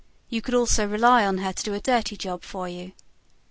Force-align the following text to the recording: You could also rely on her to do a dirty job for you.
You 0.29 0.41
could 0.41 0.55
also 0.55 0.87
rely 0.87 1.27
on 1.27 1.37
her 1.37 1.53
to 1.53 1.63
do 1.63 1.75
a 1.75 1.79
dirty 1.79 2.17
job 2.17 2.41
for 2.41 2.67
you. 2.67 2.93